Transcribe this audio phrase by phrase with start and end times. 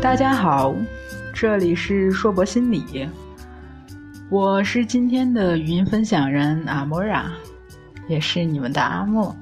[0.00, 0.74] 大家好，
[1.34, 3.08] 这里是硕博心理，
[4.30, 7.30] 我是今天的语音分享人阿莫拉，
[8.08, 9.36] 也是你们的阿莫。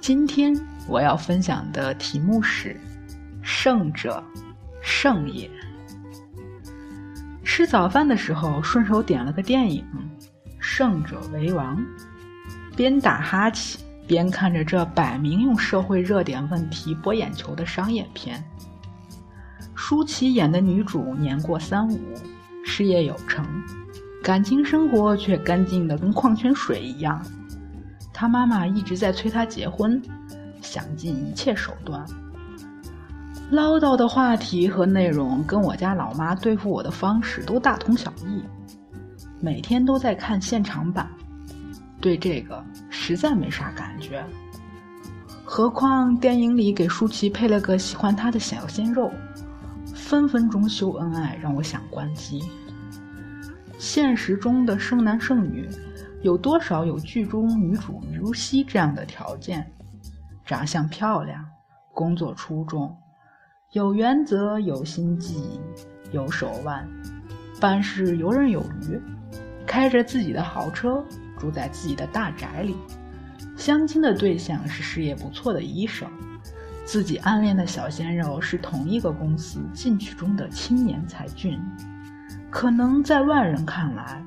[0.00, 0.52] 今天
[0.88, 2.76] 我要分享的题目是
[3.42, 4.22] “胜者
[4.82, 5.48] 胜也”。
[7.44, 9.84] 吃早饭的时候，顺手点了个电影
[10.58, 11.78] 《胜者为王》，
[12.76, 18.42] 边打哈欠边看着这摆明用社会热点问题博眼球的商业片。
[19.74, 22.00] 舒淇演的女主年过三五，
[22.64, 23.44] 事业有成，
[24.22, 27.24] 感情生活却干净的跟矿泉水一样。
[28.12, 30.00] 他妈妈一直在催他结婚，
[30.62, 32.04] 想尽一切手段。
[33.50, 38.42] 唠叨的话题和内容跟我家老妈对付我的方式都大同小异。
[39.40, 41.06] 每天都在看现场版，
[42.04, 44.22] 对这个实在没啥感觉。
[45.42, 49.10] 何况电影里给舒淇配了个喜欢她的小鲜肉，
[49.94, 52.44] 分分钟秀恩爱，让我想关机。
[53.78, 55.66] 现实中的剩男剩女。
[56.20, 59.66] 有多少有剧中女主如熙这样的条件？
[60.44, 61.42] 长相漂亮，
[61.94, 62.94] 工作出众，
[63.72, 65.58] 有原则、有心计、
[66.12, 66.86] 有手腕，
[67.60, 69.00] 办事游刃有余，
[69.66, 71.02] 开着自己的豪车，
[71.44, 72.74] 住在自己的大宅里。
[73.54, 76.08] 相亲的对象是事业不错的医生，
[76.86, 81.60] 自己暗恋的小鲜肉是同一个公司进取中的青年才俊。
[82.50, 84.24] 可能在外人看来。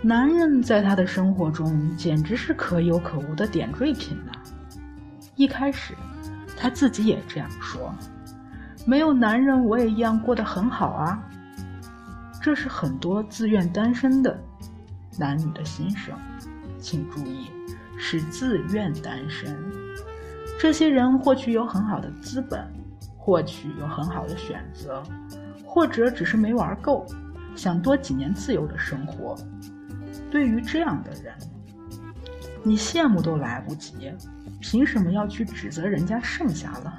[0.00, 4.32] 男人在他的生活中简直是可有可无的点缀品呢。
[5.34, 5.92] 一开始，
[6.56, 7.92] 他自己也这样说
[8.86, 11.20] ：“没有男人，我也一样过得很好啊。”
[12.40, 14.40] 这是很多自愿单身的
[15.18, 16.16] 男女的心声。
[16.80, 17.50] 请注意，
[17.96, 19.56] 是自愿单身。
[20.58, 22.66] 这些人或许有很好的资本，
[23.16, 25.02] 或许有很好的选择，
[25.64, 27.06] 或者只是没玩够，
[27.54, 29.36] 想多几年自由的生活。
[30.30, 31.32] 对于这样的人，
[32.62, 34.12] 你羡慕都来不及，
[34.60, 36.98] 凭什么要去指责人家剩下了？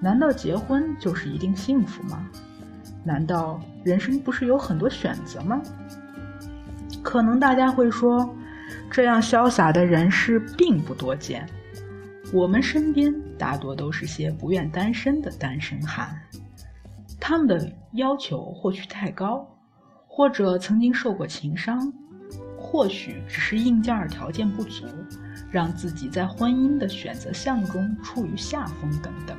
[0.00, 2.28] 难道结婚就是一定幸福吗？
[3.04, 5.60] 难道人生不是有很多选择吗？
[7.02, 8.32] 可能大家会说，
[8.92, 11.48] 这样潇洒的人士并不多见。
[12.30, 16.14] 我们身边大多都是些不愿单身的单身汉，
[17.18, 19.48] 他们的要求或许太高，
[20.06, 21.90] 或者曾经受过情伤。
[22.56, 24.86] 或许只是硬件条件不足，
[25.50, 29.36] 让自己在婚姻的选择项中处于下风等等。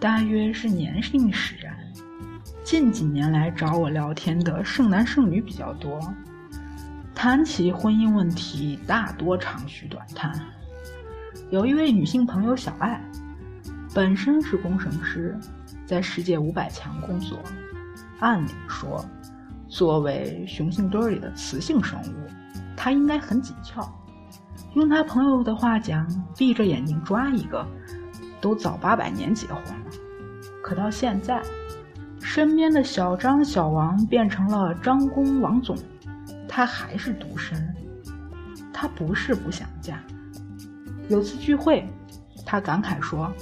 [0.00, 1.76] 大约是年龄使然，
[2.64, 6.00] 近几年来找我聊天的剩男剩女比较多，
[7.18, 10.32] 谈起婚姻问题大多长吁短叹。
[11.50, 13.04] 有一位女性朋友小爱，
[13.92, 15.36] 本身是工程师，
[15.84, 17.36] 在世界五百强工作，
[18.20, 19.04] 按理说。
[19.66, 22.30] 作为雄性堆里的雌性生物，
[22.76, 23.92] 它应该很紧俏。
[24.74, 27.66] 用他朋友的话讲，闭着眼睛抓一个，
[28.40, 29.90] 都早八百年结婚了。
[30.62, 31.42] 可到现在，
[32.20, 35.76] 身边的小张、小王变成了张工、王总，
[36.48, 37.74] 她还是独身。
[38.72, 40.02] 她不是不想嫁。
[41.08, 41.86] 有次聚会，
[42.46, 43.32] 她感慨说：“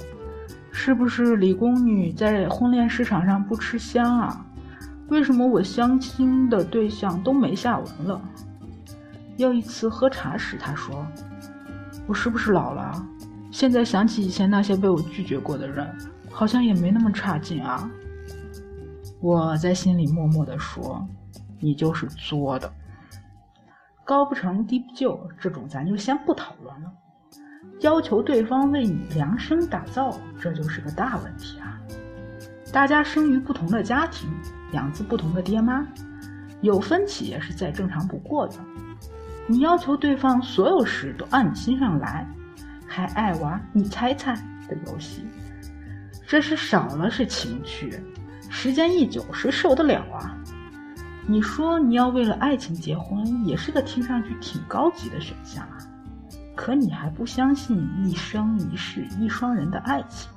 [0.71, 4.45] 是不是理工女在婚恋市场上不吃香啊？”
[5.09, 8.21] 为什么我相亲的对象都没下文了？
[9.37, 11.05] 又一次喝茶时，他说
[12.07, 13.05] ：“我是不是老了？
[13.51, 15.87] 现在想起以前那些被我拒绝过的人，
[16.29, 17.89] 好像也没那么差劲啊。”
[19.21, 21.07] 我在心里默默地说
[21.59, 22.71] ：“你就是作的，
[24.07, 26.89] 高不成低不就，这种咱就先不讨论了。
[27.81, 31.77] 要求对方为你量身打造，这就是个大问题啊！
[32.71, 34.29] 大家生于不同的家庭。”
[34.73, 35.87] 养自不同的爹妈，
[36.59, 38.55] 有分歧也是再正常不过的。
[39.47, 42.27] 你要求对方所有事都按你心上来，
[42.85, 44.33] 还爱玩你猜猜
[44.67, 45.25] 的游戏，
[46.27, 47.97] 这是少了是情趣，
[48.49, 50.37] 时间一久谁受得了啊？
[51.29, 55.77] 你说你要为了爱情结婚，也是个听上去挺高级的选项啊。
[56.55, 60.29] 可你还不相信一生一世一双人的爱情？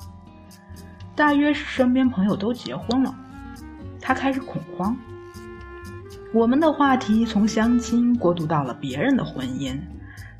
[1.14, 3.14] 大约是身边朋友都结婚了。
[4.00, 4.96] 他开始恐慌。
[6.34, 9.78] 我们的话题从相亲过渡到了别人的婚姻，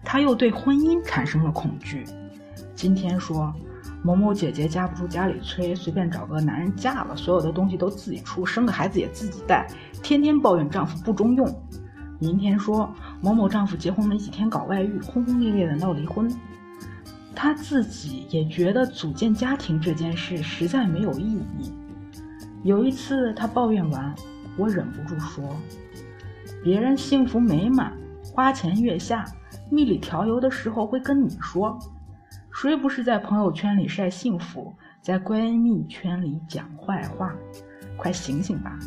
[0.04, 2.04] 他又对婚姻产生了恐惧。
[2.74, 3.54] 今天说
[4.02, 9.66] 某某姐姐架不住家里催，随便找个男人嫁了，所有的东西都自己出，生个孩子也自己带，
[10.02, 11.54] 天天抱怨丈夫不中用。
[12.18, 16.30] 明天说某某丈夫结婚没几天搞外遇，轰轰烈烈的闹离婚。
[17.34, 21.24] 她自己也觉得组建家庭这件事实在没有意
[21.58, 21.72] 义。
[22.62, 24.14] 有一次她抱怨完，
[24.58, 25.44] 我忍不住说
[26.62, 27.92] ：“别人幸福美满，
[28.22, 29.24] 花前月下，
[29.70, 31.78] 蜜里调油的时候会跟你说，
[32.52, 37.34] 谁不是在朋友圈里晒幸福，在闺蜜圈里讲坏话？
[37.96, 38.78] 快醒醒吧！”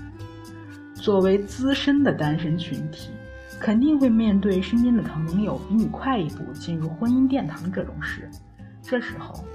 [0.96, 3.10] 作为资深的单身群体。
[3.60, 8.30] 肯定会面对身边的朋友比你快一步进入婚姻殿堂这种事，
[8.82, 9.46] 这时候，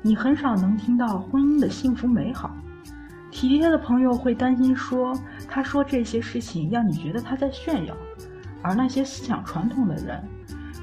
[0.00, 2.54] 你很少能听到婚姻的幸福美好。
[3.32, 5.12] 体贴的朋友会担心说，
[5.48, 7.94] 他说这些事情让你觉得他在炫耀；
[8.62, 10.22] 而那些思想传统的人，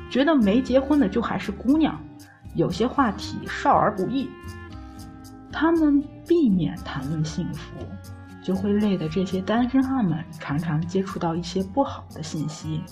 [0.10, 1.98] 觉得没结婚的就还是姑娘，
[2.56, 4.30] 有些话题少儿不宜，
[5.52, 7.78] 他们避免谈论幸福。
[8.42, 12.84] 就会累的这些单身汉们常常接触到一些不好的信息，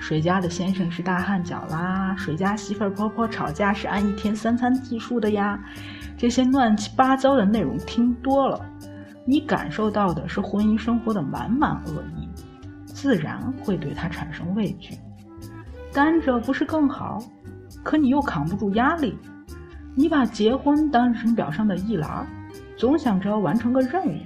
[0.00, 2.16] 谁家的先生是大汉脚啦？
[2.18, 5.56] 谁家媳妇儿婆婆吵架是按一天三餐计数的呀？
[6.16, 8.60] 这些乱七八糟的内容听多了，
[9.24, 12.28] 你感受到的是婚姻生活的满满恶意，
[12.84, 14.98] 自然会对他产生畏惧。
[15.92, 17.22] 单着不是更好？
[17.82, 19.16] 可你又扛不住压力，
[19.94, 22.26] 你把结婚当成表上的一栏，
[22.76, 24.20] 总想着完成个任务。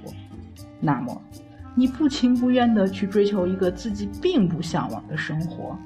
[0.79, 1.21] 那么，
[1.75, 5.77] 你不情不愿地去追求一个自己并不向往的生活，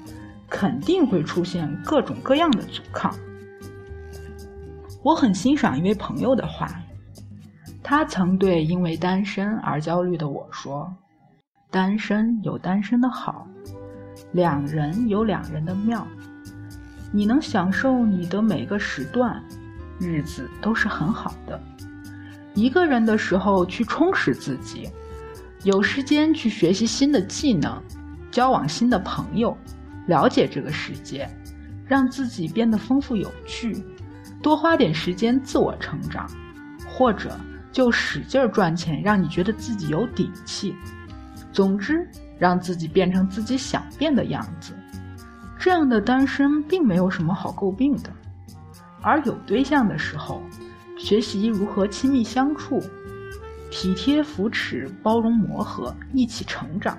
[0.48, 3.14] 肯定会出现各种各样的阻抗。
[5.02, 6.68] 我很欣赏一位朋友的话，
[7.82, 10.92] 他曾对因为单身而焦虑的我说
[11.70, 13.46] ：“单身有单身的好，
[14.32, 16.06] 两人有两人的妙。
[17.10, 19.42] 你能享受你的每个时段，
[19.98, 21.60] 日子都是很好的。”
[22.54, 24.88] 一个人的时候去充实自己，
[25.62, 27.80] 有时间去学习新的技能，
[28.30, 29.56] 交往新的朋友，
[30.06, 31.28] 了解这个世界，
[31.86, 33.84] 让自己变得丰富有趣，
[34.42, 36.28] 多花点时间自我成长，
[36.88, 37.38] 或者
[37.70, 40.74] 就使劲赚钱，让你觉得自己有底气。
[41.52, 42.08] 总之，
[42.38, 44.72] 让自己变成自己想变的样子。
[45.58, 48.10] 这样的单身并没有什么好诟病的，
[49.02, 50.40] 而有对象的时候。
[51.00, 52.82] 学习如何亲密相处，
[53.70, 56.98] 体贴扶持、包容磨合，一起成长，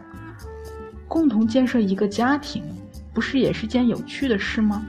[1.05, 2.63] 共同建设一个家庭，
[3.13, 4.85] 不是也是件有趣的事吗？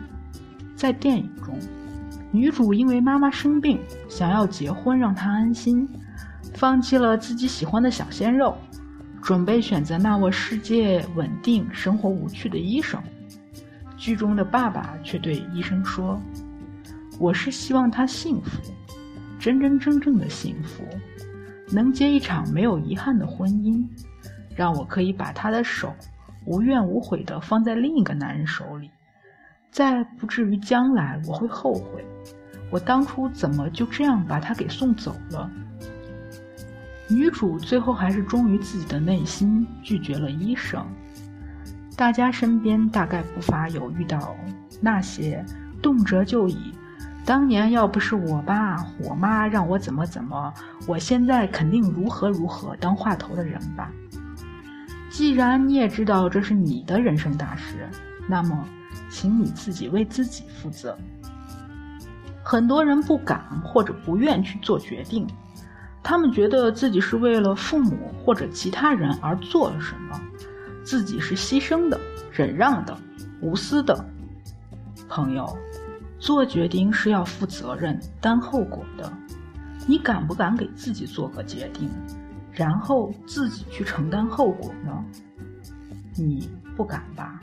[0.76, 1.58] 在电影中，
[2.30, 5.88] 女主因为妈妈生病，想要结婚让她安心，
[6.54, 8.56] 放弃了自己喜欢的小鲜肉，
[9.20, 13.02] 准备选择那位世界稳定、生活无趣的医生。
[14.00, 16.18] 剧中的爸爸却对医生说
[17.20, 18.58] ：“我是希望他幸福。”
[19.38, 20.82] 真真正正的幸福，
[21.70, 23.86] 能结一场没有遗憾的婚姻，
[24.56, 25.94] 让我可以把他的手
[26.46, 28.90] 无怨无悔地放在另一个男人手里，
[29.70, 32.02] 再不至于将来我会后悔，
[32.70, 35.50] 我当初怎么就这样把他给送走了。
[37.08, 40.86] 女主最后还是忠于自己的内心，拒绝了医生。
[42.00, 44.34] 大家身边大概不乏有遇到
[44.80, 45.44] 那些
[45.82, 46.72] 动辄就以。
[47.26, 50.50] 当年要不是我爸我妈让我怎么怎么，
[50.86, 53.92] 我现在肯定如何如何当话头的人吧。
[55.10, 57.86] 既然你也知道这是你的人生大事，
[58.26, 58.64] 那么，
[59.10, 60.96] 请你自己为自己负责。
[62.42, 65.26] 很多人不敢或者不愿去做决定，
[66.02, 70.18] 他们觉得自己是为了父母或者其他人而做了什么，
[70.90, 72.00] 自己是牺牲的、
[72.32, 72.98] 忍让的、
[73.40, 74.04] 无私的。
[75.08, 75.46] 朋友。
[76.18, 79.10] 做决定是要负责任、担后果的，
[79.86, 81.88] 你敢不敢给自己做个决定，
[82.52, 84.92] 然后自己去承担后果呢？
[86.16, 87.40] 你不敢吧？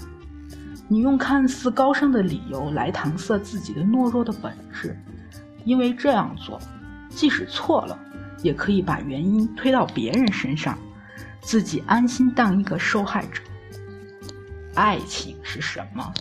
[0.88, 4.96] 你用看似高尚的理由来搪塞自己的懦弱的本质，
[5.63, 6.60] 因为这样做，
[7.10, 7.98] 即使错了，
[8.44, 10.77] 也可以把原因推到别人身上，
[11.48, 13.42] 自己安心当一个受害者。
[14.75, 16.13] 爱情是什么？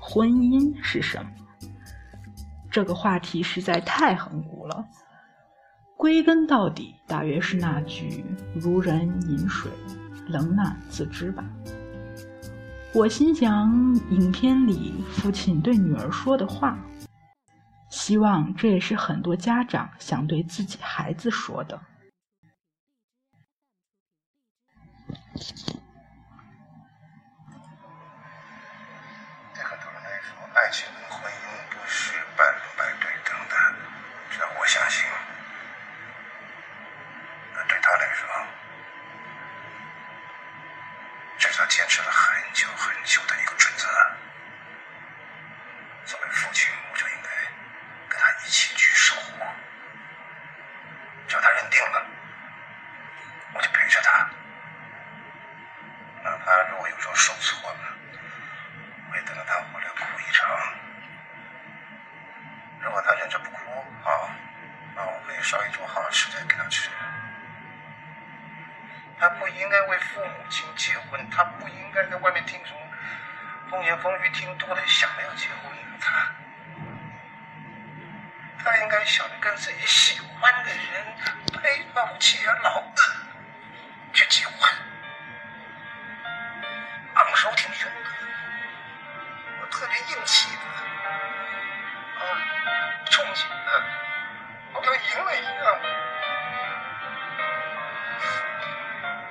[0.00, 1.30] 婚姻是什么？
[2.70, 4.84] 这个话题实在太恒古了，
[5.96, 9.68] 归根到底，大约是那句“如人饮水，
[10.28, 11.44] 冷暖自知”吧。
[12.94, 13.68] 我心想，
[14.10, 16.78] 影片里父亲对女儿说的话，
[17.90, 21.80] 希望这也是很多家长想对自己孩子说的。
[29.54, 31.36] 对很多人来说爱情和婚姻
[31.70, 33.56] 不是百分百对等的
[34.30, 35.06] 只要我相信。
[37.54, 38.28] 那对他来说
[41.38, 43.86] 这是他坚持了很久很久的一个准则。
[46.04, 47.28] 作为父亲我就应该
[48.08, 49.44] 跟他一起去守护
[51.28, 52.04] 只要他认定了
[53.54, 54.37] 我就陪着他。
[56.80, 57.78] 我有时候受挫了
[59.10, 60.48] 会等着他回来哭一场。
[62.80, 63.58] 如果他忍着不哭
[64.04, 64.30] 啊
[64.94, 66.88] 那我会烧一桌好吃的给他吃。
[69.18, 72.78] 他不应该为父母亲结婚他不应该在外面听什么
[73.68, 76.32] 风言风语听多了想着要结婚他
[78.62, 81.06] 他应该想着跟自己喜欢的人
[81.52, 82.80] 白头偕老
[90.08, 90.64] 硬气的，
[92.16, 92.24] 啊，
[93.10, 93.68] 憧憬的，
[94.72, 95.52] 好像赢了一样。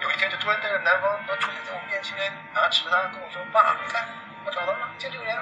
[0.04, 2.16] 有一天，就突然带着男方他出现在我面前，
[2.54, 4.06] 拿纸他跟我说：“爸，你看，
[4.46, 5.36] 我找到了，见这个人。”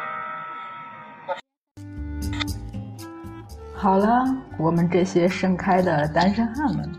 [3.76, 4.24] 好了，
[4.58, 6.90] 我们这些盛开的单身汉们，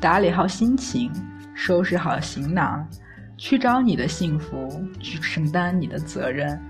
[0.00, 1.12] 打理好心情，
[1.52, 2.88] 收拾好行囊，
[3.36, 6.62] 去找你的幸福，去承担你的责任，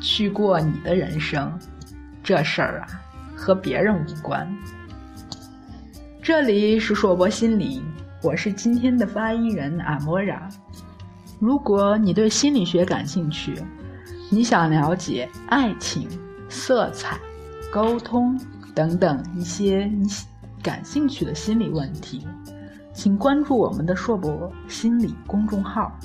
[0.00, 1.52] 去过你的人生。
[2.22, 2.86] 这事儿啊，
[3.36, 4.46] 和别人无关。
[6.22, 7.82] 这里是硕博心理，
[8.22, 10.48] 我是今天的发言人阿莫拉。
[11.38, 13.54] 如果你对心理学感兴趣，
[14.30, 16.08] 你想了解爱情、
[16.48, 17.18] 色彩、
[17.72, 18.38] 沟通
[18.74, 20.06] 等等一些你
[20.62, 22.26] 感兴趣的心理问题，
[22.92, 25.98] 请关注我们的硕博心理公众号，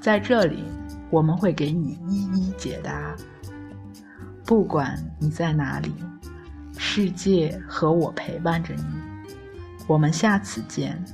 [0.00, 0.64] 在这里
[1.10, 3.14] 我们会给你一一解答。
[4.44, 5.92] 不管你在哪里，
[6.76, 8.84] 世界和我陪伴着你。
[9.86, 11.04] 我们下次见。